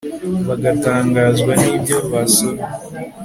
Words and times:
bagatangazwa 0.47 1.51
n 1.61 1.63
ibyo 1.75 1.97
basomye 2.11 2.63